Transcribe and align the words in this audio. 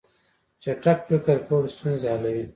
چټک 0.63 0.99
فکر 1.09 1.37
کول 1.47 1.63
ستونزې 1.75 2.07
حلوي. 2.13 2.45